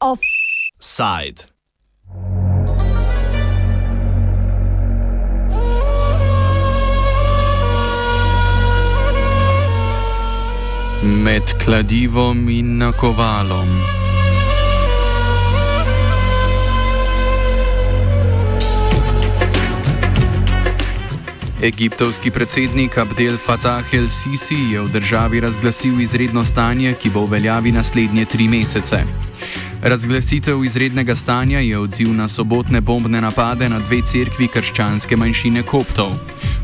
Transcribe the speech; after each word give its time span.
Offside. 0.00 1.44
Med 11.02 11.42
kladivom 11.60 12.48
in 12.48 12.78
nakovalom. 12.78 14.05
Egiptovski 21.62 22.30
predsednik 22.30 22.98
Abdel 22.98 23.36
Fattah 23.36 23.94
el-Sisi 23.94 24.72
je 24.72 24.80
v 24.80 24.92
državi 24.92 25.40
razglasil 25.40 26.00
izredno 26.00 26.44
stanje, 26.44 26.92
ki 27.00 27.10
bo 27.10 27.24
v 27.24 27.30
veljavi 27.30 27.72
naslednje 27.72 28.24
tri 28.24 28.48
mesece. 28.48 29.00
Razglasitev 29.82 30.64
izrednega 30.64 31.14
stanja 31.14 31.60
je 31.60 31.78
odziv 31.78 32.12
na 32.12 32.28
sobotne 32.28 32.80
bombne 32.80 33.20
napade 33.20 33.68
na 33.68 33.78
dve 33.78 34.02
cerkvi 34.02 34.48
krščanske 34.48 35.16
manjšine 35.16 35.62
koptov. 35.62 36.12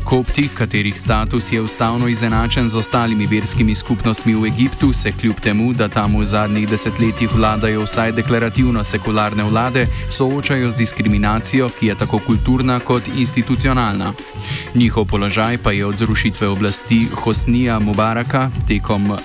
Kopti, 0.03 0.49
katerih 0.57 0.97
status 0.97 1.51
je 1.51 1.61
ustavno 1.61 2.07
izenačen 2.07 2.69
z 2.69 2.77
ostalimi 2.77 3.27
verskimi 3.27 3.75
skupnostmi 3.75 4.35
v 4.35 4.45
Egiptu, 4.45 4.93
se 4.93 5.11
kljub 5.11 5.39
temu, 5.39 5.73
da 5.73 5.87
tam 5.87 6.15
v 6.19 6.25
zadnjih 6.25 6.69
desetletjih 6.69 7.35
vladajo 7.35 7.83
vsaj 7.83 8.11
deklarativno 8.11 8.83
sekularne 8.83 9.43
vlade, 9.43 9.87
soočajo 10.09 10.71
z 10.71 10.75
diskriminacijo, 10.75 11.69
ki 11.79 11.87
je 11.87 11.95
tako 11.95 12.19
kulturna 12.19 12.79
kot 12.79 13.03
institucionalna. 13.15 14.13
Njihov 14.75 15.05
položaj 15.05 15.57
pa 15.57 15.71
je 15.71 15.85
od 15.85 15.97
zrušitve 15.97 16.47
oblasti 16.47 17.07
Hosnija 17.15 17.79
Mubaraka 17.79 18.49
tekom 18.67 19.17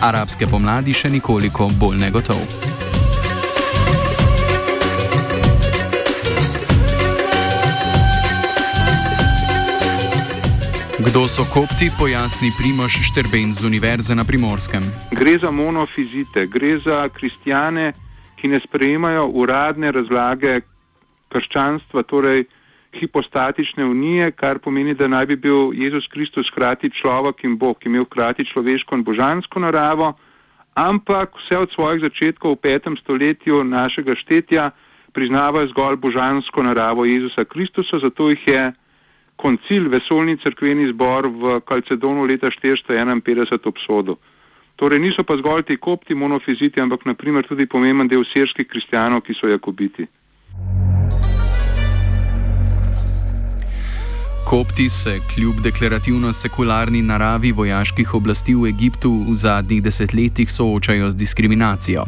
arabske 0.00 0.46
pomladi 0.46 0.94
še 0.94 1.10
nekoliko 1.10 1.70
bolj 1.78 1.98
negotov. 1.98 2.81
Kdo 11.06 11.26
so 11.26 11.42
kopti, 11.54 11.90
pojasni 11.98 12.54
Primoš 12.58 12.94
Šterben 13.10 13.50
z 13.52 13.66
Univerze 13.66 14.14
na 14.14 14.22
Primorskem. 14.24 14.82
Gre 15.10 15.34
za 15.38 15.50
monofizite, 15.50 16.46
gre 16.46 16.78
za 16.78 17.08
kristijane, 17.08 17.92
ki 18.38 18.48
ne 18.48 18.60
sprejemajo 18.62 19.26
uradne 19.26 19.90
razlage 19.90 20.60
krščanstva, 21.28 22.02
torej 22.06 22.44
hipostatične 22.94 23.84
unije, 23.84 24.30
kar 24.30 24.62
pomeni, 24.62 24.94
da 24.94 25.08
naj 25.10 25.26
bi 25.26 25.36
bil 25.36 25.74
Jezus 25.74 26.06
Kristus 26.06 26.46
hkrati 26.54 26.92
človek 27.00 27.42
in 27.50 27.58
Bog, 27.58 27.82
ki 27.82 27.90
imel 27.90 28.06
hkrati 28.06 28.46
človeško 28.46 28.94
in 28.94 29.02
božansko 29.02 29.58
naravo, 29.58 30.12
ampak 30.78 31.34
vse 31.34 31.58
od 31.58 31.74
svojih 31.74 32.04
začetkov 32.06 32.54
v 32.54 32.62
petem 32.62 32.94
stoletju 33.02 33.64
našega 33.64 34.14
štetja 34.22 34.70
priznavajo 35.12 35.66
zgolj 35.74 35.98
božansko 35.98 36.62
naravo 36.62 37.04
Jezusa 37.04 37.42
Kristusa, 37.44 37.98
zato 37.98 38.30
jih 38.30 38.46
je 38.46 38.62
koncil 39.36 39.88
vesolni 39.90 40.36
crkveni 40.38 40.90
zbor 40.92 41.28
v 41.28 41.60
Kalcedonu 41.66 42.26
leta 42.26 42.50
451 42.50 43.66
obsodil. 43.66 44.16
Torej 44.76 44.98
niso 44.98 45.22
pa 45.24 45.36
zgolj 45.36 45.62
ti 45.68 45.76
kopti 45.76 46.14
monofiziti, 46.14 46.80
ampak 46.80 47.04
naprimer 47.06 47.46
tudi 47.46 47.66
pomemben 47.66 48.08
del 48.08 48.24
sirskih 48.32 48.66
kristijanov, 48.66 49.22
ki 49.22 49.36
so 49.38 49.50
jakobiti. 49.50 50.08
Kopti 54.52 54.88
se 54.88 55.20
kljub 55.34 55.60
deklarativno 55.60 56.32
sekularni 56.32 57.02
naravi 57.02 57.52
vojaških 57.52 58.14
oblasti 58.14 58.54
v 58.54 58.66
Egiptu 58.68 59.24
v 59.28 59.34
zadnjih 59.34 59.82
desetletjih 59.82 60.52
soočajo 60.52 61.10
z 61.10 61.16
diskriminacijo. 61.16 62.04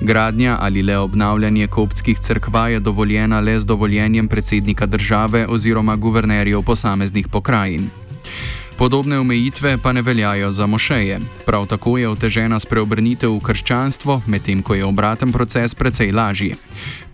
Gradnja 0.00 0.58
ali 0.60 0.82
le 0.82 0.98
obnavljanje 0.98 1.66
koptskih 1.66 2.18
crkva 2.18 2.68
je 2.68 2.80
dovoljena 2.80 3.40
le 3.40 3.60
z 3.60 3.66
dovoljenjem 3.66 4.28
predsednika 4.28 4.86
države 4.86 5.46
oziroma 5.48 5.96
guvernerjev 5.96 6.62
posameznih 6.62 7.28
pokrajin. 7.28 7.90
Podobne 8.78 9.18
omejitve 9.18 9.76
pa 9.82 9.92
ne 9.92 10.02
veljajo 10.02 10.50
za 10.50 10.66
mošeje. 10.66 11.18
Prav 11.46 11.66
tako 11.66 11.98
je 11.98 12.08
otežena 12.08 12.58
spreobrnitev 12.58 13.30
v 13.30 13.40
krščanstvo, 13.46 14.22
medtem 14.26 14.62
ko 14.62 14.74
je 14.74 14.84
obraten 14.84 15.32
proces 15.32 15.74
precej 15.74 16.12
lažji. 16.12 16.54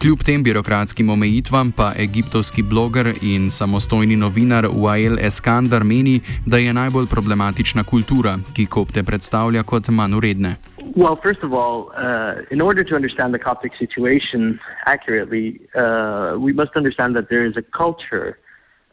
Kljub 0.00 0.22
tem 0.26 0.42
birokratskim 0.42 1.10
omejitvam 1.10 1.72
pa 1.72 1.92
egiptovski 1.98 2.62
bloger 2.62 3.12
in 3.22 3.50
samostojni 3.50 4.16
novinar 4.16 4.64
Wael 4.64 5.19
Eskandar 5.26 5.84
meni, 5.84 6.20
da 6.46 6.56
je 6.58 6.72
najbolj 6.72 7.06
problematična 7.06 7.84
kultura, 7.84 8.38
ki 8.56 8.66
kopte 8.66 9.02
predstavlja 9.02 9.62
kot 9.62 9.88
manj 9.88 10.14
uredne. 10.14 10.56
Well, 10.96 11.16
first 11.22 11.42
of 11.44 11.52
all, 11.52 11.92
uh, 11.94 12.42
in 12.50 12.60
order 12.60 12.82
to 12.84 12.96
understand 12.96 13.34
the 13.34 13.38
Coptic 13.38 13.72
situation 13.78 14.58
accurately, 14.86 15.60
uh, 15.75 16.38
we 16.38 16.52
must 16.52 16.76
understand 16.76 17.14
that 17.16 17.28
there 17.28 17.46
is 17.46 17.56
a 17.56 17.62
culture 17.62 18.38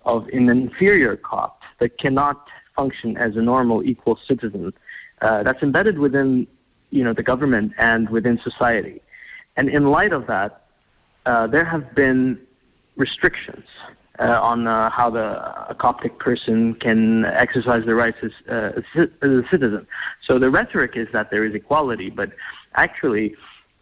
of 0.05 0.27
an 0.33 0.49
inferior 0.49 1.15
Copt 1.15 1.63
that 1.79 1.97
cannot 1.97 2.37
function 2.75 3.17
as 3.17 3.35
a 3.35 3.41
normal, 3.41 3.83
equal 3.83 4.19
citizen. 4.27 4.73
Uh, 5.21 5.43
that's 5.43 5.61
embedded 5.61 5.97
within, 5.99 6.47
you 6.89 7.03
know, 7.03 7.13
the 7.13 7.23
government 7.23 7.71
and 7.77 8.09
within 8.09 8.39
society. 8.43 9.01
And 9.57 9.69
in 9.69 9.85
light 9.85 10.13
of 10.13 10.27
that, 10.27 10.65
uh, 11.25 11.47
there 11.47 11.65
have 11.65 11.95
been 11.95 12.39
restrictions 12.97 13.65
uh, 14.19 14.39
on 14.41 14.67
uh, 14.67 14.89
how 14.91 15.09
the 15.09 15.25
a 15.69 15.75
Coptic 15.75 16.19
person 16.19 16.75
can 16.75 17.25
exercise 17.25 17.85
their 17.85 17.95
rights 17.95 18.17
as, 18.23 18.31
uh, 18.49 18.81
as, 19.21 19.29
a 19.29 19.41
citizen. 19.51 19.87
So 20.29 20.39
the 20.39 20.49
rhetoric 20.49 20.91
is 20.95 21.07
that 21.13 21.31
there 21.31 21.43
is 21.43 21.53
equality, 21.53 22.09
but 22.09 22.31
actually, 22.75 23.35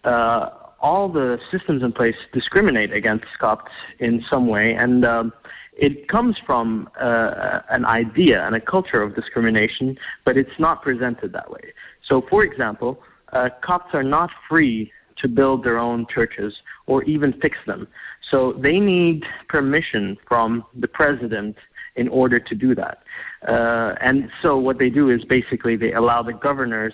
uh, 0.04 0.50
all 0.80 1.08
the 1.08 1.40
systems 1.52 1.82
in 1.82 1.94
place 1.94 2.16
discriminate 2.34 2.92
against 2.92 3.26
Copts 3.40 3.72
in 4.00 4.24
some 4.32 4.48
way, 4.48 4.74
and 4.74 5.06
um, 5.06 5.34
it 5.78 6.08
comes 6.08 6.36
from 6.46 6.90
uh, 7.00 7.60
an 7.70 7.86
idea 7.86 8.46
and 8.46 8.56
a 8.56 8.60
culture 8.60 9.02
of 9.02 9.16
discrimination, 9.16 9.98
but 10.26 10.38
it's 10.38 10.60
not 10.60 10.82
presented 10.82 11.34
that 11.34 11.50
way. 11.50 11.74
So, 12.08 12.22
for 12.30 12.44
example, 12.44 13.02
uh, 13.32 13.50
Copts 13.62 13.94
are 13.94 14.04
not 14.04 14.30
free 14.48 14.92
to 15.18 15.28
build 15.28 15.64
their 15.64 15.80
own 15.80 16.06
churches 16.14 16.54
or 16.86 17.04
even 17.04 17.34
fix 17.42 17.58
them. 17.66 17.88
So, 18.30 18.54
they 18.54 18.80
need 18.80 19.24
permission 19.50 20.18
from 20.28 20.64
the 20.76 20.88
president 20.88 21.56
in 21.96 22.08
order 22.08 22.40
to 22.40 22.56
do 22.56 22.76
that. 22.76 23.04
Uh, 23.48 23.96
and 24.02 24.30
so, 24.42 24.58
what 24.58 24.78
they 24.78 24.90
do 24.90 25.10
is 25.10 25.24
basically 25.26 25.76
they 25.76 25.94
allow 25.94 26.22
the 26.22 26.34
governors 26.34 26.94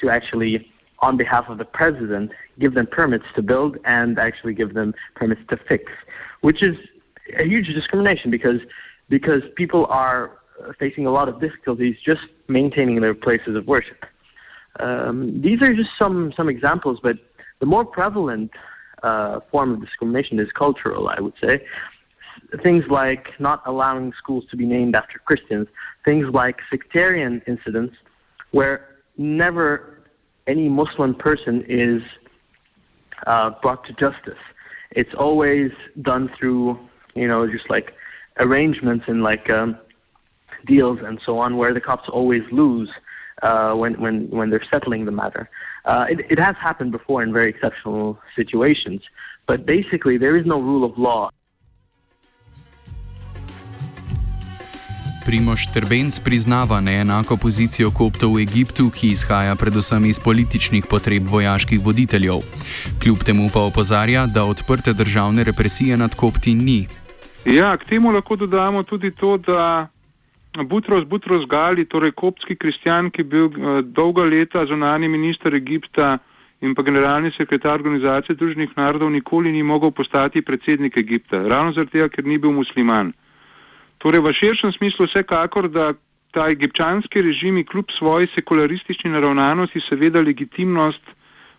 to 0.00 0.10
actually, 0.10 0.70
on 1.00 1.16
behalf 1.16 1.46
of 1.48 1.58
the 1.58 1.64
president, 1.64 2.30
give 2.58 2.74
them 2.74 2.86
permits 2.86 3.24
to 3.36 3.42
build 3.42 3.78
and 3.84 4.18
actually 4.18 4.54
give 4.54 4.74
them 4.74 4.94
permits 5.14 5.40
to 5.48 5.56
fix, 5.68 5.90
which 6.42 6.62
is 6.62 6.76
a 7.38 7.44
huge 7.44 7.66
discrimination 7.66 8.30
because 8.30 8.60
because 9.08 9.42
people 9.56 9.86
are 9.86 10.38
facing 10.78 11.06
a 11.06 11.10
lot 11.10 11.28
of 11.28 11.40
difficulties 11.40 11.96
just 12.04 12.22
maintaining 12.48 13.00
their 13.00 13.14
places 13.14 13.56
of 13.56 13.66
worship. 13.66 14.04
Um, 14.80 15.40
these 15.40 15.62
are 15.62 15.74
just 15.74 15.90
some 15.98 16.32
some 16.36 16.48
examples, 16.48 16.98
but 17.02 17.16
the 17.60 17.66
more 17.66 17.84
prevalent 17.84 18.50
uh, 19.02 19.40
form 19.50 19.72
of 19.72 19.80
discrimination 19.80 20.38
is 20.38 20.48
cultural. 20.52 21.08
I 21.08 21.20
would 21.20 21.34
say 21.42 21.64
things 22.62 22.84
like 22.88 23.28
not 23.38 23.62
allowing 23.66 24.12
schools 24.16 24.44
to 24.50 24.56
be 24.56 24.64
named 24.64 24.94
after 24.94 25.18
Christians, 25.18 25.68
things 26.04 26.26
like 26.32 26.56
sectarian 26.70 27.42
incidents 27.46 27.94
where 28.52 28.96
never 29.16 30.00
any 30.46 30.68
Muslim 30.68 31.14
person 31.14 31.64
is 31.68 32.00
uh, 33.26 33.50
brought 33.62 33.84
to 33.86 33.92
justice. 33.94 34.38
It's 34.92 35.12
always 35.18 35.70
done 36.00 36.30
through 36.38 36.78
you 37.18 37.28
know, 37.28 37.46
just 37.46 37.68
like 37.70 37.94
arrangements 38.38 39.04
and 39.08 39.22
like 39.22 39.50
um, 39.52 39.76
deals 40.66 40.98
and 41.04 41.20
so 41.26 41.38
on, 41.38 41.56
where 41.56 41.72
the 41.74 41.80
cops 41.80 42.08
always 42.08 42.42
lose 42.52 42.90
uh, 43.42 43.72
when 43.74 44.00
when 44.00 44.28
when 44.30 44.50
they're 44.50 44.68
settling 44.72 45.04
the 45.04 45.16
matter. 45.22 45.48
Uh, 45.84 46.04
it, 46.10 46.18
it 46.30 46.38
has 46.38 46.56
happened 46.60 46.92
before 46.92 47.22
in 47.22 47.32
very 47.32 47.48
exceptional 47.48 48.18
situations, 48.36 49.00
but 49.46 49.64
basically 49.64 50.18
there 50.18 50.36
is 50.36 50.46
no 50.46 50.60
rule 50.60 50.84
of 50.84 50.98
law. 50.98 51.30
Primoš 55.28 55.72
Trbenc 55.72 56.20
priznava 56.24 56.80
neenako 56.80 57.36
pozicijo 57.36 57.90
koptov 57.92 58.40
v 58.40 58.42
Egiptu, 58.48 58.88
ki 58.88 59.10
izhaja 59.12 59.56
predvsem 59.60 60.06
iz 60.08 60.16
političnih 60.24 60.86
potreb 60.88 61.28
vojaških 61.28 61.84
voditeljev. 61.84 62.40
Kljub 63.02 63.24
temu 63.28 63.50
pa 63.52 63.60
opozarja, 63.60 64.24
da 64.26 64.46
odprte 64.48 64.96
državne 64.96 65.44
represije 65.44 65.96
nad 65.96 66.14
kopti 66.14 66.54
ni. 66.54 66.86
Ja, 67.48 67.76
k 67.76 67.84
temu 67.88 68.10
lahko 68.12 68.36
dodamo 68.36 68.82
tudi 68.82 69.10
to, 69.10 69.38
da 69.40 69.88
Butros 70.68 71.04
Butros 71.08 71.46
Gali, 71.48 71.86
torej 71.88 72.12
koptski 72.12 72.56
kristjan, 72.56 73.08
ki 73.10 73.22
je 73.22 73.24
bil 73.24 73.46
uh, 73.46 73.78
dolga 73.80 74.24
leta 74.28 74.66
zunani 74.68 75.08
minister 75.08 75.54
Egipta 75.54 76.18
in 76.60 76.74
pa 76.74 76.82
generalni 76.82 77.30
sekretar 77.36 77.78
organizacije 77.80 78.36
Združenih 78.36 78.74
narodov, 78.76 79.10
nikoli 79.10 79.52
ni 79.52 79.62
mogel 79.62 79.90
postati 79.90 80.42
predsednik 80.42 80.96
Egipta, 80.96 81.40
ravno 81.40 81.72
zaradi 81.72 81.96
tega, 81.96 82.08
ker 82.08 82.26
ni 82.26 82.38
bil 82.38 82.52
musliman. 82.52 83.14
Torej, 83.98 84.20
v 84.20 84.34
širšem 84.40 84.74
smislu 84.76 85.06
vsekakor, 85.06 85.70
da 85.72 85.94
ta 86.36 86.50
egipčanski 86.50 87.22
režimi 87.22 87.64
kljub 87.64 87.88
svoji 87.98 88.28
sekularistični 88.34 89.10
naravnanosti 89.10 89.80
seveda 89.88 90.20
legitimnost 90.20 91.14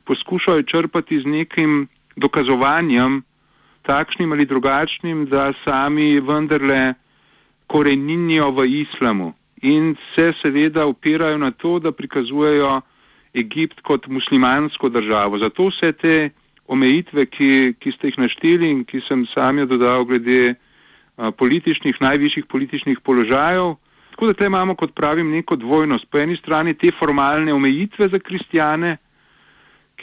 poskušajo 0.05 0.63
črpati 0.69 1.21
z 1.21 1.25
nekim 1.25 1.87
dokazovanjem, 2.15 3.23
takšnim 3.89 4.31
ali 4.31 4.45
drugačnim, 4.45 5.25
da 5.33 5.49
sami 5.65 6.19
vendarle 6.21 6.93
koreninijo 7.67 8.51
v 8.51 8.65
islamu 8.83 9.33
in 9.61 9.95
se 10.15 10.31
seveda 10.41 10.85
upirajo 10.87 11.37
na 11.37 11.51
to, 11.51 11.79
da 11.79 11.91
prikazujejo 11.91 12.81
Egipt 13.33 13.81
kot 13.85 14.07
muslimansko 14.07 14.89
državo. 14.89 15.37
Zato 15.37 15.67
vse 15.69 15.91
te 15.93 16.29
omejitve, 16.67 17.25
ki, 17.29 17.49
ki 17.77 17.91
ste 17.93 18.09
jih 18.09 18.17
našteli 18.23 18.71
in 18.71 18.79
ki 18.89 19.03
sem 19.07 19.25
sam 19.33 19.59
jo 19.61 19.67
dodal 19.69 20.05
glede 20.09 20.55
a, 21.17 21.29
političnih, 21.31 21.99
najvišjih 22.01 22.47
političnih 22.49 23.03
položajev. 23.05 23.75
Tako 24.15 24.31
da 24.31 24.33
te 24.33 24.49
imamo, 24.49 24.75
kot 24.75 24.95
pravim, 24.95 25.29
neko 25.31 25.55
dvojnost. 25.61 26.09
Po 26.09 26.17
eni 26.17 26.37
strani 26.41 26.73
te 26.73 26.89
formalne 26.99 27.53
omejitve 27.53 28.09
za 28.09 28.19
kristijane, 28.19 28.97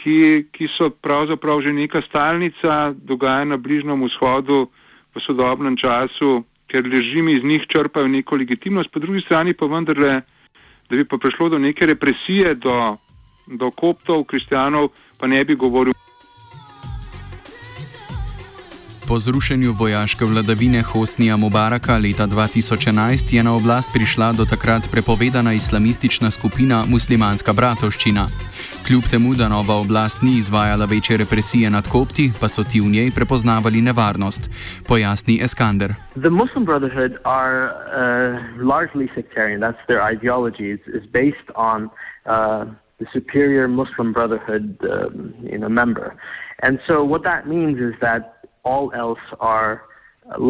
ki, 0.03 0.47
ki 0.51 0.67
so 0.77 0.89
pravzaprav 0.89 1.61
že 1.61 1.73
neka 1.73 2.01
stalnica 2.09 2.93
dogajanja 2.97 3.55
na 3.55 3.57
Bližnjem 3.57 4.05
vzhodu 4.05 4.67
v 5.15 5.17
sodobnem 5.25 5.77
času, 5.77 6.43
ker 6.67 6.83
režimi 6.83 7.33
iz 7.33 7.43
njih 7.43 7.65
črpajo 7.67 8.07
neko 8.07 8.35
legitimnost, 8.35 8.91
po 8.93 8.99
drugi 8.99 9.21
strani 9.25 9.53
pa 9.53 9.65
vendarle, 9.65 10.21
da 10.89 10.95
bi 10.95 11.05
pa 11.05 11.17
prišlo 11.17 11.49
do 11.49 11.59
neke 11.59 11.85
represije, 11.85 12.55
do, 12.55 12.97
do 13.47 13.71
koptov, 13.71 14.23
kristijanov, 14.23 14.89
pa 15.19 15.27
ne 15.27 15.43
bi 15.45 15.55
govoril. 15.55 15.93
Po 19.07 19.19
zrušenju 19.19 19.71
vojaške 19.71 20.25
vladavine 20.25 20.81
Hosnija 20.81 21.37
Mubaraka 21.37 21.97
leta 21.97 22.27
2011 22.27 23.35
je 23.35 23.43
na 23.43 23.55
oblast 23.55 23.89
prišla 23.93 24.33
do 24.33 24.45
takrat 24.45 24.91
prepovedana 24.91 25.53
islamistična 25.53 26.31
skupina 26.31 26.83
Muslimanska 26.87 27.53
bratovščina. 27.53 28.27
Kljub 28.87 29.03
temu, 29.11 29.33
da 29.35 29.47
nova 29.49 29.75
oblast 29.83 30.21
ni 30.21 30.37
izvajala 30.37 30.85
večje 30.85 31.17
represije 31.17 31.69
nad 31.69 31.87
kopti, 31.93 32.31
pa 32.39 32.47
so 32.47 32.63
ti 32.63 32.79
v 32.79 32.87
njej 32.95 33.09
prepoznavali 33.15 33.81
nevarnost, 33.81 34.43
pojasni 34.87 35.39
Eskander. 35.43 35.91
The 36.25 36.29
Muslim 36.29 36.63
Brotherhood 36.65 37.13
are 37.23 37.57
uh, 37.67 37.75
largely 38.73 39.07
sectarian. 39.15 39.59
That's 39.59 39.83
their 39.87 40.01
ideology. 40.13 40.67
It's, 40.75 40.87
it's 40.95 41.09
based 41.23 41.49
on 41.55 41.79
uh, 41.85 42.63
the 42.99 43.07
superior 43.17 43.67
Muslim 43.67 44.13
Brotherhood 44.13 44.65
um, 44.81 45.33
you 45.51 45.59
know, 45.61 45.69
member. 45.81 46.07
And 46.63 46.79
so 46.87 46.95
what 47.11 47.23
that 47.23 47.41
means 47.55 47.77
is 47.89 47.95
that 48.07 48.21
all 48.63 48.85
else 49.03 49.25
are 49.39 49.81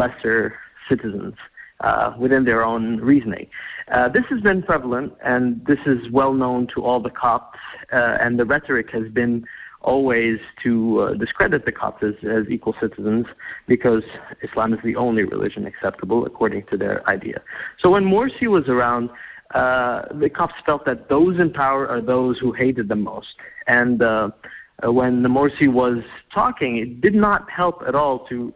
lesser 0.02 0.42
citizens 0.90 1.34
uh, 1.80 2.14
within 2.24 2.46
their 2.46 2.62
own 2.66 2.86
reasoning. 3.12 3.48
Uh, 3.48 3.77
this 4.14 4.24
has 4.30 4.42
been 4.42 4.62
prevalent, 4.64 5.14
and 5.24 5.66
this 5.66 5.80
is 5.86 6.10
well 6.12 6.34
known 6.34 6.68
to 6.76 6.84
all 6.84 7.00
the 7.00 7.10
Copts, 7.10 7.60
uh, 7.92 8.18
and 8.22 8.40
the 8.40 8.46
rhetoric 8.46 8.90
has 8.92 9.08
been 9.10 9.46
always 9.82 10.40
to 10.64 11.00
uh, 11.00 11.14
discredit 11.14 11.66
the 11.66 11.72
Copts 11.72 12.04
as, 12.04 12.16
as, 12.30 12.50
equal 12.50 12.76
citizens 12.82 13.26
because 13.68 14.04
Islam 14.42 14.74
is 14.74 14.80
the 14.84 14.96
only 14.96 15.24
religion 15.24 15.66
acceptable 15.66 16.26
according 16.26 16.64
to 16.72 16.78
their 16.78 17.08
idea. 17.10 17.42
So 17.82 17.92
when 17.92 18.04
Morsi 18.04 18.48
was 18.48 18.68
around, 18.68 19.10
uh, 19.54 20.02
the 20.14 20.30
Copts 20.30 20.56
felt 20.66 20.86
that 20.86 21.10
those 21.10 21.40
in 21.40 21.54
power 21.54 21.88
are 21.88 22.02
those 22.02 22.38
who 22.40 22.52
hated 22.52 22.90
them 22.90 23.04
most. 23.04 23.36
And 23.68 24.02
uh, 24.02 24.32
when 24.84 25.24
the 25.24 25.30
Morsi 25.30 25.68
was 25.68 26.04
talking, 26.34 26.78
it 26.78 27.02
did 27.02 27.16
not 27.16 27.50
help 27.50 27.84
at 27.88 27.96
all 27.96 28.20
to 28.28 28.54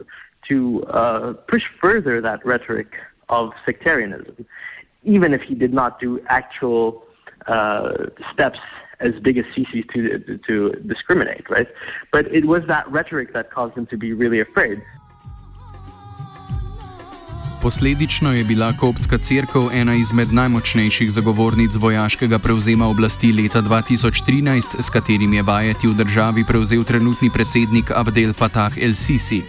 to 0.50 0.84
uh, 0.86 1.34
push 1.48 1.62
further 1.80 2.20
that 2.20 2.44
rhetoric 2.46 2.94
of 3.30 3.52
sectarianism, 3.64 4.46
even 5.04 5.34
if 5.34 5.42
he 5.42 5.56
did 5.56 5.74
not 5.74 6.00
do 6.00 6.20
actual 6.28 7.04
uh, 7.48 7.92
steps 8.34 8.60
as 9.00 9.12
big 9.24 9.38
as 9.38 9.46
Sisi 9.56 9.88
to 9.94 10.38
to 10.48 10.72
discriminate, 10.88 11.50
right? 11.50 11.68
But 12.12 12.34
it 12.34 12.46
was 12.46 12.62
that 12.68 12.90
rhetoric 12.92 13.34
that 13.34 13.52
caused 13.52 13.76
him 13.76 13.88
to 13.88 13.98
be 13.98 14.14
really 14.14 14.40
afraid. 14.40 14.82
Posledično 17.62 18.34
je 18.34 18.44
bila 18.44 18.74
koptska 18.80 19.18
crkva 19.18 19.62
ena 19.74 19.94
izmed 19.94 20.28
najmočnejših 20.34 21.12
zagovornic 21.12 21.76
vojaškega 21.76 22.40
prevzema 22.40 22.86
oblasti 22.88 23.34
leta 23.34 23.62
2013, 23.62 24.82
s 24.86 24.90
katerim 24.90 25.34
je 25.34 25.44
vajeti 25.44 25.88
v 25.88 25.94
državi 25.94 26.46
prevzel 26.48 26.84
trenutni 26.84 27.30
predsednik 27.34 27.92
Abdel 27.96 28.34
Fattah 28.34 28.74
el-Sisi. 28.86 29.42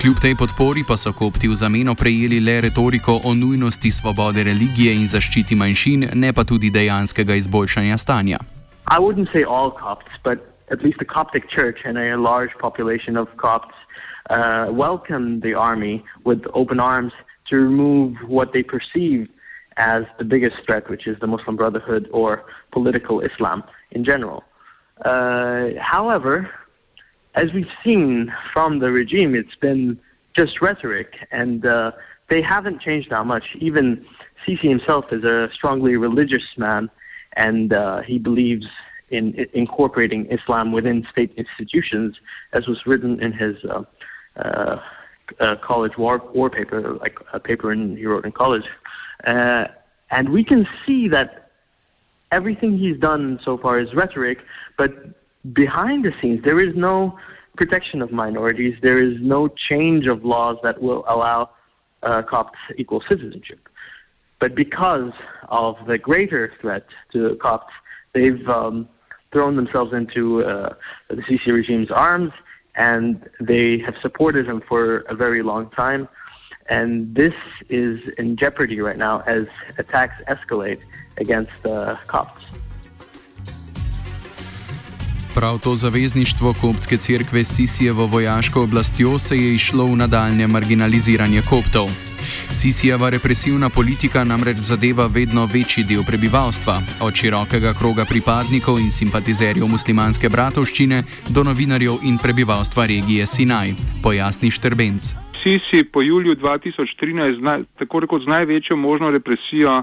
Kljub 0.00 0.16
tej 0.22 0.34
podpori 0.34 0.82
pa 0.88 0.96
so 0.96 1.12
kopti 1.12 1.48
v 1.48 1.54
zameno 1.54 1.94
prejeli 1.94 2.40
le 2.40 2.60
retoriko 2.60 3.20
o 3.24 3.34
nujnosti 3.34 3.90
svobode 3.90 4.42
religije 4.42 4.96
in 4.96 5.06
zaščiti 5.06 5.54
manjšin, 5.54 6.08
ne 6.14 6.32
pa 6.32 6.44
tudi 6.44 6.70
dejanskega 6.70 7.34
izboljšanja 7.34 7.96
stanja. 7.96 8.38
I 8.90 8.98
wouldn't 8.98 9.30
say 9.32 9.44
all 9.44 9.70
Copts, 9.70 10.12
but 10.24 10.38
at 10.74 10.82
least 10.82 10.98
the 10.98 11.10
Coptic 11.16 11.44
Church 11.56 11.78
and 11.86 11.96
a 11.98 12.16
large 12.16 12.52
population 12.60 13.16
of 13.16 13.28
Copts 13.36 13.76
uh, 14.30 14.66
welcomed 14.84 15.42
the 15.42 15.54
army 15.54 16.04
with 16.24 16.42
open 16.54 16.80
arms. 16.80 17.12
To 17.50 17.56
remove 17.56 18.16
what 18.26 18.52
they 18.52 18.62
perceive 18.62 19.28
as 19.76 20.04
the 20.18 20.24
biggest 20.24 20.56
threat, 20.64 20.88
which 20.88 21.06
is 21.06 21.18
the 21.20 21.26
Muslim 21.26 21.56
Brotherhood 21.56 22.08
or 22.12 22.44
political 22.72 23.20
Islam 23.20 23.62
in 23.90 24.04
general. 24.04 24.44
Uh, 25.04 25.70
however, 25.78 26.50
as 27.34 27.52
we've 27.52 27.70
seen 27.84 28.32
from 28.52 28.78
the 28.78 28.90
regime, 28.90 29.34
it's 29.34 29.54
been 29.60 29.98
just 30.36 30.62
rhetoric, 30.62 31.14
and 31.30 31.66
uh, 31.66 31.92
they 32.30 32.40
haven't 32.40 32.80
changed 32.80 33.10
that 33.10 33.26
much. 33.26 33.44
Even 33.58 34.04
Sisi 34.46 34.68
himself 34.68 35.06
is 35.12 35.24
a 35.24 35.48
strongly 35.54 35.96
religious 35.96 36.44
man, 36.56 36.90
and 37.36 37.74
uh, 37.74 38.00
he 38.02 38.18
believes 38.18 38.66
in, 39.10 39.34
in, 39.34 39.46
incorporating 39.52 40.26
Islam 40.30 40.72
within 40.72 41.06
state 41.10 41.32
institutions, 41.36 42.16
as 42.54 42.66
was 42.66 42.78
written 42.86 43.22
in 43.22 43.32
his 43.32 43.56
uh, 45.40 45.56
college 45.56 45.96
war 45.96 46.22
war 46.34 46.50
paper, 46.50 46.94
like 46.94 47.18
a 47.32 47.40
paper 47.40 47.72
in, 47.72 47.96
he 47.96 48.06
wrote 48.06 48.24
in 48.24 48.32
college, 48.32 48.64
uh, 49.26 49.66
and 50.10 50.28
we 50.28 50.44
can 50.44 50.66
see 50.86 51.08
that 51.08 51.50
everything 52.32 52.78
he's 52.78 52.98
done 52.98 53.40
so 53.44 53.56
far 53.58 53.78
is 53.80 53.92
rhetoric, 53.94 54.38
but 54.76 54.92
behind 55.52 56.04
the 56.04 56.12
scenes 56.20 56.42
there 56.44 56.60
is 56.60 56.74
no 56.74 57.18
protection 57.56 58.02
of 58.02 58.12
minorities. 58.12 58.74
There 58.82 58.98
is 58.98 59.16
no 59.20 59.48
change 59.70 60.06
of 60.06 60.24
laws 60.24 60.58
that 60.62 60.80
will 60.80 61.04
allow 61.08 61.50
uh, 62.02 62.22
Copts 62.22 62.58
equal 62.76 63.02
citizenship. 63.08 63.68
But 64.38 64.54
because 64.54 65.12
of 65.48 65.76
the 65.86 65.98
greater 65.98 66.52
threat 66.60 66.86
to 67.12 67.36
Copts, 67.40 67.72
they've 68.12 68.46
um, 68.48 68.88
thrown 69.32 69.56
themselves 69.56 69.92
into 69.92 70.44
uh, 70.44 70.74
the 71.08 71.22
Sisi 71.22 71.52
regime's 71.52 71.90
arms 71.90 72.32
and 72.76 73.28
they 73.40 73.78
have 73.78 73.96
supported 74.02 74.46
him 74.46 74.62
for 74.68 75.04
a 75.08 75.14
very 75.14 75.42
long 75.42 75.70
time. 75.70 76.08
And 76.68 77.14
this 77.14 77.34
is 77.68 78.00
in 78.18 78.36
jeopardy 78.36 78.80
right 78.80 78.98
now 78.98 79.22
as 79.26 79.46
attacks 79.78 80.16
escalate 80.28 80.80
against 81.18 81.62
the 81.62 81.98
Copts. 82.06 82.42
Prav 85.34 85.58
to 85.58 85.74
zavezništvo 85.74 86.54
koptske 86.60 86.96
cerkve 86.96 87.44
s 87.44 87.56
Sisijevo 87.56 88.06
vojaško 88.06 88.62
oblastjo 88.62 89.18
se 89.18 89.36
je 89.36 89.54
išlo 89.54 89.84
v 89.84 89.96
nadaljne 89.96 90.46
marginaliziranje 90.46 91.42
koptov. 91.50 92.05
Sisijeva 92.50 93.08
represivna 93.10 93.68
politika 93.68 94.24
namreč 94.24 94.56
zadeva 94.56 95.06
vedno 95.06 95.48
večji 95.54 95.84
del 95.84 96.02
prebivalstva, 96.06 96.76
od 97.06 97.14
širokega 97.14 97.72
kroga 97.80 98.04
pripadnikov 98.12 98.78
in 98.78 98.90
simpatizerjev 98.90 99.66
muslimanske 99.66 100.28
bratovščine 100.28 101.02
do 101.34 101.42
novinarjev 101.48 102.06
in 102.08 102.16
prebivalstva 102.22 102.86
regije 102.86 103.26
Sinaj, 103.26 103.74
pojasni 104.02 104.50
Štrbenc. 104.50 105.02
Sisi 105.42 105.84
po 105.92 106.02
juliju 106.02 106.36
2013, 106.36 107.64
tako 107.78 108.00
rekoč 108.00 108.22
z 108.22 108.32
največjo 108.34 108.76
možno 108.76 109.10
represijo, 109.10 109.82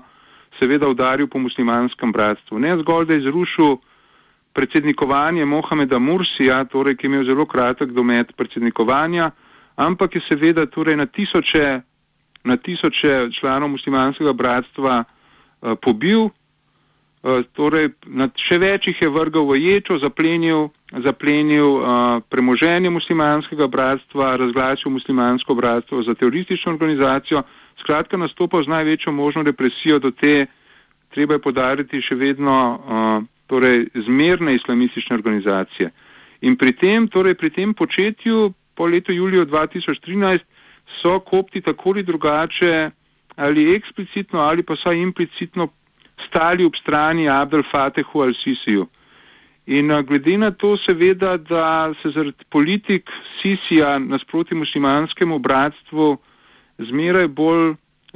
seveda 0.59 0.87
udaril 0.87 1.27
po 1.27 1.39
muslimanskem 1.39 2.11
bratstvu. 2.11 2.59
Ne 2.59 2.77
zgolj, 2.81 3.05
da 3.05 3.13
je 3.13 3.27
zrušil 3.27 3.77
predsednikovanje 4.53 5.45
Mohameda 5.45 5.99
Mursija, 5.99 6.63
torej, 6.65 6.95
ki 6.95 7.05
je 7.05 7.09
imel 7.09 7.25
zelo 7.27 7.45
kratek 7.45 7.91
domet 7.91 8.31
predsednikovanja, 8.37 9.31
ampak 9.75 10.15
je 10.15 10.21
seveda 10.29 10.65
torej, 10.65 10.95
na 10.95 11.05
tisoče 11.05 11.81
na 12.43 12.57
tisoče 12.57 13.29
članov 13.39 13.69
muslimanskega 13.69 14.33
bratstva 14.33 15.03
uh, 15.03 15.73
pobil, 15.81 16.27
uh, 16.27 17.43
torej 17.55 17.89
na 18.05 18.27
še 18.49 18.59
več 18.59 18.87
jih 18.87 19.01
je 19.01 19.09
vrgal 19.09 19.47
v 19.47 19.59
ječo, 19.63 19.99
zaplenil, 20.03 20.69
zaplenil 21.05 21.79
uh, 21.79 22.19
premoženje 22.29 22.91
muslimanskega 22.91 23.67
bratstva, 23.67 24.35
razglasil 24.37 24.91
muslimansko 24.91 25.55
bratstvo 25.55 26.03
za 26.03 26.15
teroristično 26.19 26.75
organizacijo, 26.75 27.43
skratka 27.79 28.17
nastopal 28.17 28.63
z 28.63 28.73
največjo 28.75 29.11
možno 29.11 29.43
represijo 29.43 29.99
do 29.99 30.11
te, 30.11 30.45
treba 31.15 31.39
je 31.39 31.45
podariti 31.45 32.01
še 32.01 32.15
vedno 32.15 32.57
uh, 32.57 33.29
torej, 33.47 33.87
zmerne 34.07 34.55
islamistične 34.55 35.15
organizacije. 35.15 35.91
In 36.43 36.57
pri 36.59 36.73
tem, 36.75 37.07
torej 37.07 37.37
pri 37.39 37.49
tem 37.55 37.73
početju 37.73 38.51
po 38.75 38.85
letu 38.85 39.13
juliju 39.13 39.45
2013 39.45 40.52
so 41.01 41.19
kopti 41.19 41.61
tako 41.61 41.89
ali 41.89 42.03
drugače 42.03 42.89
ali 43.35 43.75
eksplicitno 43.75 44.39
ali 44.39 44.63
pa 44.63 44.75
saj 44.83 44.97
implicitno 44.97 45.67
stali 46.27 46.65
ob 46.65 46.73
strani 46.81 47.29
Abdel 47.29 47.63
Fatehu 47.71 48.21
al-Sisiju. 48.21 48.87
In 49.65 49.87
glede 50.07 50.37
na 50.37 50.51
to 50.51 50.77
seveda, 50.77 51.37
da 51.37 51.93
se 52.01 52.11
zaradi 52.15 52.45
politik 52.49 53.09
Sisija 53.41 53.99
nasproti 53.99 54.55
muslimanskemu 54.55 55.39
bratstvu 55.39 56.17
zmeraj 56.77 57.27
bolj, 57.27 57.73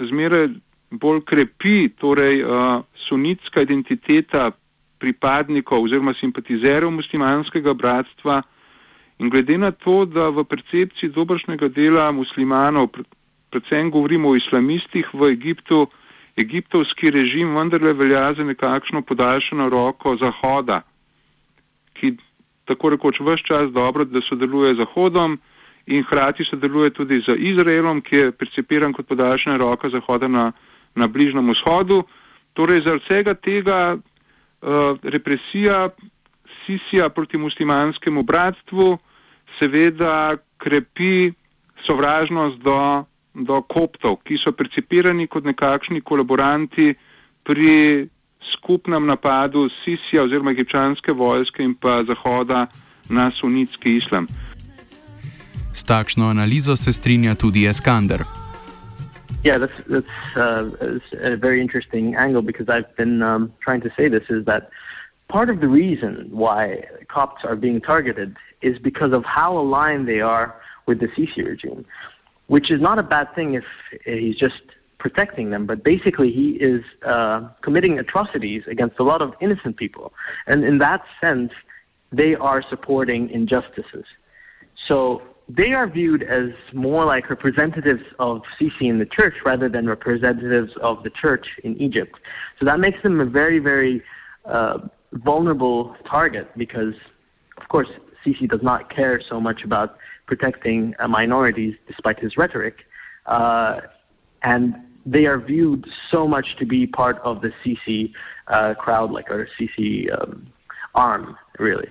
zmeraj 0.10 0.48
bolj 0.92 1.22
krepi, 1.26 1.90
torej 1.90 2.44
uh, 2.44 2.84
sunitska 3.08 3.62
identiteta 3.62 4.52
pripadnikov 5.00 5.84
oziroma 5.84 6.14
simpatizerov 6.20 6.92
muslimanskega 6.92 7.74
bratstva 7.74 8.42
in 9.20 9.30
glede 9.30 9.58
na 9.58 9.72
to, 9.72 10.06
da 10.06 10.30
v 10.30 10.44
percepciji 10.46 11.10
dobršnega 11.10 11.68
dela 11.74 12.12
muslimanov, 12.12 12.90
predvsem 13.50 13.90
govorimo 13.92 14.30
o 14.30 14.36
islamistih 14.36 15.10
v 15.14 15.32
Egiptu, 15.34 15.88
egiptovski 16.38 17.10
režim 17.12 17.56
vendarle 17.56 17.94
velja 17.94 18.34
za 18.38 18.44
nekakšno 18.44 19.02
podaljšano 19.02 19.70
roko 19.70 20.18
Zahoda, 20.22 20.82
ki 21.98 22.18
tako 22.66 22.90
rekoč 22.94 23.20
vse 23.20 23.44
čas 23.48 23.72
dobro, 23.74 24.06
da 24.06 24.22
sodeluje 24.22 24.76
z 24.76 24.78
Zahodom 24.78 25.40
in 25.88 26.04
hkrati 26.04 26.44
sodeluje 26.44 26.90
tudi 26.90 27.22
z 27.28 27.34
Izraelom, 27.38 28.02
ki 28.02 28.16
je 28.16 28.32
percepiran 28.32 28.94
kot 28.94 29.08
podaljšana 29.08 29.58
roka 29.58 29.90
Zahoda 29.90 30.28
na, 30.28 30.52
na 30.96 31.08
Bližnjem 31.08 31.50
vzhodu. 31.52 32.04
Torej, 32.54 32.84
zaradi 32.86 33.06
vsega 33.06 33.34
tega 33.34 33.80
uh, 33.96 35.00
represija 35.04 35.90
Sisija 36.66 37.10
proti 37.10 37.38
muslimanskemu 37.38 38.24
bratstvu 38.24 38.98
seveda 39.60 40.38
krepi 40.58 41.34
sovražnost 41.86 42.60
do 42.64 43.06
do 43.38 43.62
koptov, 43.62 44.22
ki 44.26 44.40
so 44.42 44.52
percipirani 44.56 45.28
kot 45.30 45.46
nekakšni 45.46 46.02
kolaboranti 46.02 46.96
pri 47.46 48.08
skupnem 48.56 49.06
napadu 49.06 49.68
Sisija 49.84 50.24
oziroma 50.24 50.52
egipčanske 50.56 51.14
vojske 51.14 51.64
in 51.64 51.76
pa 51.76 52.02
Zahoda 52.08 52.66
na 53.10 53.30
sunitski 53.32 53.98
islam. 53.98 54.28
S 55.74 55.84
takšno 55.84 56.30
analizo 56.30 56.76
se 56.76 56.94
strinja 56.94 57.36
tudi 57.36 57.68
Eskander. 57.68 58.24
Yeah, 59.44 59.60
that's, 59.60 59.84
that's 59.86 60.36
uh, 60.36 60.66
a 61.22 61.38
very 61.38 61.62
interesting 61.62 62.16
angle 62.16 62.42
because 62.42 62.68
I've 62.70 62.90
been 62.98 63.22
um, 63.22 63.54
trying 63.62 63.82
to 63.82 63.90
say 63.96 64.10
this 64.10 64.28
is 64.30 64.46
that 64.46 64.70
part 65.30 65.50
of 65.50 65.60
the 65.60 65.68
reason 65.68 66.28
why 66.32 66.84
Copts 67.08 67.46
are 67.46 67.56
being 67.56 67.80
targeted 67.80 68.36
is 68.62 68.78
because 68.80 69.14
of 69.14 69.24
how 69.24 69.58
aligned 69.58 70.08
they 70.08 70.22
are 70.22 70.60
with 70.86 71.00
the 71.00 71.08
Sisi 71.08 71.46
regime. 71.46 71.86
which 72.48 72.72
is 72.72 72.80
not 72.82 72.98
a 72.98 73.04
bad 73.04 73.28
thing 73.36 73.56
if 73.56 73.66
he's 74.06 74.36
just 74.36 74.62
protecting 75.00 75.52
them, 75.52 75.66
but 75.66 75.84
basically 75.84 76.32
he 76.32 76.52
is 76.52 76.84
uh, 77.06 77.48
committing 77.62 78.00
atrocities 78.00 78.64
against 78.68 78.98
a 79.00 79.04
lot 79.04 79.22
of 79.22 79.34
innocent 79.42 79.78
people. 79.78 80.14
And 80.48 80.64
in 80.64 80.80
that 80.80 81.04
sense, 81.22 81.52
they 82.12 82.36
are 82.36 82.64
supporting 82.70 83.30
injustices. 83.30 84.06
So 84.88 85.22
they 85.50 85.74
are 85.74 85.88
viewed 85.88 86.24
as 86.24 86.50
more 86.74 87.06
like 87.06 87.30
representatives 87.30 88.04
of 88.20 88.42
Sisi 88.60 88.90
in 88.90 89.00
the 89.00 89.06
church 89.06 89.36
rather 89.46 89.70
than 89.70 89.88
representatives 89.88 90.72
of 90.82 91.04
the 91.04 91.10
church 91.10 91.46
in 91.64 91.80
Egypt. 91.82 92.16
So 92.60 92.66
that 92.66 92.80
makes 92.80 93.02
them 93.04 93.20
a 93.20 93.26
very, 93.26 93.60
very 93.60 94.02
uh, 94.46 94.80
vulnerable 95.14 95.96
target 96.10 96.50
because, 96.58 96.94
of 97.58 97.68
course, 97.70 97.88
Sisi 98.28 98.50
does 98.50 98.62
not 98.62 98.94
care 98.94 99.22
so 99.30 99.40
much 99.40 99.64
about 99.64 99.98
protecting 100.26 100.94
uh, 101.00 101.08
minorities 101.08 101.76
despite 101.88 102.20
his 102.20 102.36
rhetoric. 102.38 102.86
Uh, 103.26 103.82
and 104.44 104.76
they 105.06 105.26
are 105.26 105.40
viewed 105.40 105.88
so 106.12 106.28
much 106.28 106.58
to 106.60 106.66
be 106.66 106.86
part 106.86 107.18
of 107.20 107.42
the 107.42 107.52
CC 107.64 108.12
uh, 108.48 108.74
crowd, 108.74 109.12
like 109.12 109.32
our 109.32 109.48
CC 109.58 110.12
um, 110.22 110.48
arm, 110.94 111.38
really. 111.60 111.90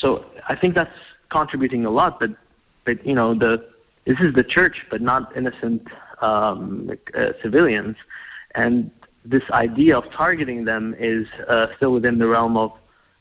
So 0.00 0.24
I 0.48 0.56
think 0.56 0.74
that's 0.74 0.98
contributing 1.30 1.86
a 1.86 1.90
lot. 1.90 2.20
But, 2.20 2.30
but 2.84 3.04
you 3.06 3.14
know, 3.14 3.34
the 3.34 3.66
this 4.06 4.18
is 4.20 4.34
the 4.34 4.42
church, 4.42 4.76
but 4.90 5.00
not 5.00 5.36
innocent 5.36 5.86
um, 6.22 6.90
uh, 7.16 7.32
civilians, 7.42 7.96
and 8.54 8.90
this 9.24 9.42
idea 9.52 9.98
of 9.98 10.04
targeting 10.12 10.64
them 10.64 10.94
is 10.98 11.26
uh, 11.48 11.66
still 11.76 11.92
within 11.92 12.18
the 12.18 12.26
realm 12.26 12.56
of 12.56 12.72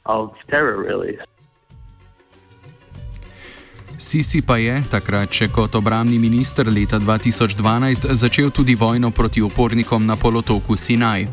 of 0.06 0.34
terror, 0.50 0.78
really. 0.78 1.20
Sisi 4.00 4.40
pa 4.42 4.56
je, 4.56 4.78
takrat 4.88 5.28
še 5.36 5.50
kot 5.52 5.74
obramni 5.76 6.16
minister 6.24 6.70
leta 6.72 6.96
2012, 7.04 8.08
začel 8.16 8.48
tudi 8.48 8.72
vojno 8.80 9.12
proti 9.12 9.44
upornikom 9.44 10.06
na 10.08 10.16
polotoku 10.16 10.78
Sinaj. 10.80 11.28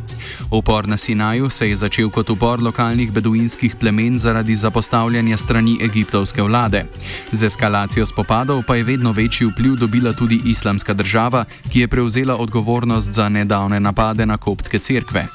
Upor 0.51 0.89
na 0.91 0.99
Sinaju 0.99 1.47
se 1.47 1.69
je 1.71 1.77
začel 1.79 2.11
kot 2.11 2.31
upor 2.35 2.59
lokalnih 2.59 3.15
beduinskih 3.15 3.79
plemen 3.79 4.19
zaradi 4.19 4.59
zapostavljanja 4.59 5.39
strani 5.39 5.79
egiptovske 5.79 6.43
vlade. 6.43 6.83
Z 7.31 7.47
eskalacijo 7.47 8.07
spopadov 8.07 8.65
pa 8.67 8.75
je 8.75 8.85
vedno 8.91 9.15
večji 9.15 9.47
vpliv 9.47 9.79
dobila 9.79 10.13
tudi 10.13 10.43
islamska 10.51 10.95
država, 10.95 11.45
ki 11.71 11.87
je 11.87 11.89
prevzela 11.89 12.35
odgovornost 12.35 13.13
za 13.13 13.29
nedavne 13.29 13.81
napade 13.81 14.27
na 14.27 14.37
koptske 14.37 14.79
cerkve. 14.79 15.29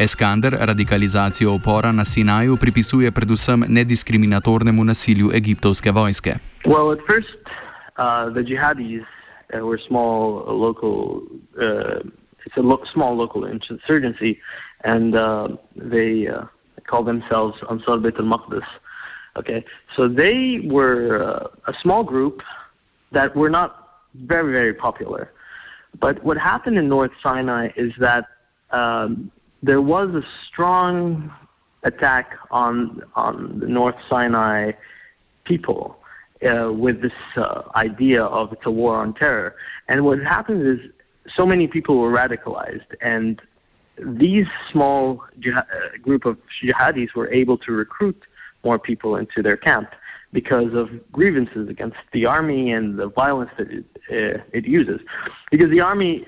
Eskander 0.00 0.56
radikalizacijo 0.60 1.54
upora 1.54 1.92
na 1.92 2.04
Sinaju 2.04 2.56
pripisuje 2.56 3.10
predvsem 3.10 3.64
nediskriminatornemu 3.68 4.84
nasilju 4.84 5.30
egiptovske 5.34 5.90
vojske. 5.90 6.51
Well, 6.64 6.92
at 6.92 6.98
first, 7.08 7.26
uh, 7.96 8.30
the 8.30 8.40
jihadis 8.40 9.04
uh, 9.52 9.58
were 9.66 9.80
small 9.88 10.44
uh, 10.46 10.52
local. 10.52 11.22
Uh, 11.60 12.00
it's 12.46 12.56
a 12.56 12.60
lo- 12.60 12.82
small 12.92 13.16
local 13.16 13.44
insurgency, 13.44 14.40
and 14.84 15.16
uh, 15.16 15.48
they 15.74 16.28
uh, 16.28 16.44
call 16.86 17.02
themselves 17.02 17.56
Ansar 17.68 17.98
Beit 17.98 18.16
al 18.16 18.24
Maqdis. 18.26 18.66
Okay, 19.36 19.64
so 19.96 20.08
they 20.08 20.60
were 20.64 21.16
a 21.66 21.72
small 21.82 22.04
group 22.04 22.42
that 23.12 23.34
were 23.34 23.50
not 23.50 24.04
very 24.14 24.52
very 24.52 24.74
popular. 24.74 25.32
But 26.00 26.22
what 26.22 26.38
happened 26.38 26.78
in 26.78 26.88
North 26.88 27.12
Sinai 27.22 27.70
is 27.76 27.92
that 27.98 28.26
um, 28.70 29.32
there 29.62 29.80
was 29.80 30.10
a 30.14 30.22
strong 30.48 31.32
attack 31.82 32.38
on 32.50 33.02
on 33.16 33.58
the 33.58 33.66
North 33.66 33.96
Sinai 34.08 34.72
people 35.44 36.01
uh, 36.44 36.72
with 36.72 37.02
this 37.02 37.12
uh, 37.36 37.62
idea 37.76 38.22
of 38.24 38.52
it's 38.52 38.66
a 38.66 38.70
war 38.70 38.96
on 38.96 39.14
terror. 39.14 39.54
And 39.88 40.04
what 40.04 40.18
happens 40.20 40.64
is 40.64 40.90
so 41.36 41.46
many 41.46 41.66
people 41.66 41.98
were 41.98 42.12
radicalized, 42.12 42.86
and 43.00 43.40
these 43.98 44.46
small 44.70 45.22
jihad, 45.38 45.66
uh, 45.72 45.98
group 46.00 46.24
of 46.24 46.38
jihadis 46.62 47.14
were 47.14 47.32
able 47.32 47.58
to 47.58 47.72
recruit 47.72 48.20
more 48.64 48.78
people 48.78 49.16
into 49.16 49.42
their 49.42 49.56
camp 49.56 49.90
because 50.32 50.72
of 50.74 50.88
grievances 51.12 51.68
against 51.68 51.98
the 52.12 52.24
army 52.26 52.72
and 52.72 52.98
the 52.98 53.08
violence 53.08 53.50
that 53.58 53.68
it, 53.70 53.84
uh, 54.10 54.42
it 54.52 54.64
uses. 54.66 55.00
Because 55.50 55.70
the 55.70 55.80
army 55.80 56.24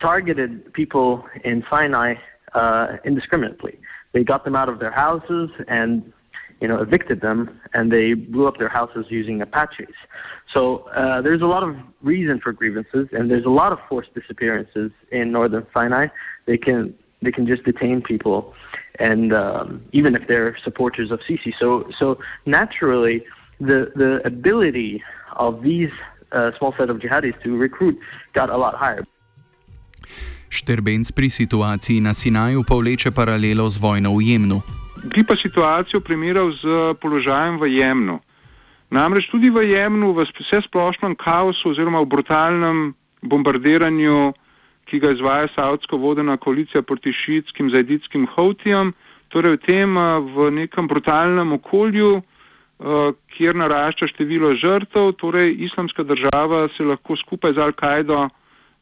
targeted 0.00 0.72
people 0.72 1.24
in 1.44 1.64
Sinai 1.70 2.14
uh, 2.54 2.96
indiscriminately. 3.04 3.78
They 4.12 4.24
got 4.24 4.44
them 4.44 4.56
out 4.56 4.68
of 4.68 4.78
their 4.78 4.90
houses 4.90 5.50
and 5.68 6.12
you 6.60 6.68
know, 6.68 6.80
evicted 6.80 7.20
them 7.20 7.60
and 7.74 7.90
they 7.90 8.14
blew 8.14 8.46
up 8.46 8.58
their 8.58 8.68
houses 8.68 9.06
using 9.08 9.40
Apaches. 9.40 9.94
So 10.54 10.88
uh, 10.94 11.22
there's 11.22 11.42
a 11.42 11.46
lot 11.46 11.62
of 11.62 11.76
reason 12.02 12.40
for 12.40 12.52
grievances, 12.52 13.08
and 13.12 13.30
there's 13.30 13.44
a 13.44 13.50
lot 13.50 13.72
of 13.72 13.78
forced 13.88 14.12
disappearances 14.14 14.90
in 15.10 15.30
northern 15.32 15.66
Sinai. 15.72 16.06
They 16.46 16.58
can 16.58 16.94
they 17.22 17.30
can 17.30 17.46
just 17.46 17.62
detain 17.64 18.02
people, 18.02 18.54
and 18.98 19.32
um, 19.32 19.84
even 19.92 20.16
if 20.16 20.26
they're 20.26 20.56
supporters 20.64 21.10
of 21.10 21.20
Sisi. 21.20 21.52
So 21.60 21.86
so 21.98 22.18
naturally, 22.46 23.24
the 23.60 23.92
the 23.94 24.20
ability 24.24 25.02
of 25.36 25.62
these 25.62 25.92
uh, 26.32 26.50
small 26.58 26.74
set 26.76 26.90
of 26.90 26.98
jihadis 26.98 27.40
to 27.44 27.56
recruit 27.56 27.96
got 28.34 28.50
a 28.50 28.56
lot 28.56 28.74
higher. 28.74 29.04
Šterbenc 30.50 31.14
pri 31.14 31.30
situaciji 31.30 32.00
na 32.02 32.10
Sinaju 32.10 32.66
povleče 32.66 33.14
paralelo 33.14 33.70
z 33.70 33.78
vojno 33.78 34.10
v 34.18 34.34
Jemnu. 34.34 34.79
Bi 35.04 35.24
pa 35.24 35.36
situacijo 35.36 36.00
primerjal 36.00 36.52
z 36.52 36.94
položajem 37.00 37.58
v 37.60 37.68
Jemnu. 37.78 38.20
Namreč 38.90 39.30
tudi 39.30 39.50
v 39.50 39.62
Jemnu, 39.70 40.12
v 40.12 40.26
vse 40.26 40.60
splošnem 40.66 41.14
kaosu 41.14 41.70
oziroma 41.70 42.02
v 42.02 42.10
brutalnem 42.10 42.78
bombardiranju, 43.22 44.32
ki 44.90 44.98
ga 44.98 45.14
izvaja 45.14 45.48
savdsko 45.54 45.96
vodena 45.96 46.36
koalicija 46.36 46.82
proti 46.82 47.12
šiitskim 47.14 47.70
zajditskim 47.70 48.26
houtijam, 48.34 48.90
torej 49.30 49.56
v 49.56 49.62
tem 49.62 49.94
v 50.34 50.50
nekem 50.50 50.90
brutalnem 50.90 51.54
okolju, 51.54 52.22
kjer 53.36 53.54
narašča 53.54 54.08
število 54.10 54.56
žrtev, 54.58 55.12
torej 55.20 55.54
islamska 55.68 56.02
država 56.02 56.68
se 56.74 56.82
lahko 56.82 57.16
skupaj 57.16 57.54
z 57.54 57.62
Al-Kaido 57.62 58.28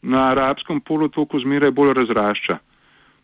na 0.02 0.30
arabskem 0.32 0.80
polotoku 0.80 1.40
zmeraj 1.42 1.74
bolj 1.74 1.92
razrašča. 1.98 2.58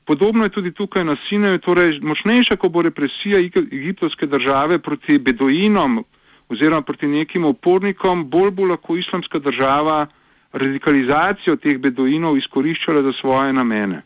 Podobno 0.04 0.44
je 0.44 0.50
tudi 0.50 0.72
tukaj 0.72 1.04
na 1.04 1.16
Sinaju, 1.28 1.58
torej 1.58 2.00
močnejša, 2.00 2.56
ko 2.56 2.68
bo 2.68 2.82
represija 2.82 3.38
egiptovske 3.38 4.26
države 4.26 4.78
proti 4.78 5.18
beduinom 5.18 6.04
oziroma 6.48 6.82
proti 6.82 7.06
nekim 7.06 7.44
opornikom, 7.44 8.30
bolj 8.30 8.50
bo 8.50 8.64
lahko 8.64 8.96
islamska 8.96 9.38
država 9.38 10.06
radikalizacijo 10.52 11.56
teh 11.56 11.78
beduinov 11.78 12.36
izkoriščala 12.38 13.02
za 13.02 13.12
svoje 13.20 13.52
namene. 13.52 14.02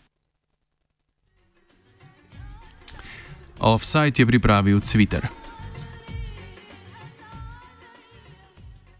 Offside 3.60 4.22
je 4.22 4.26
pripravil 4.26 4.80
Twitter. 4.80 5.37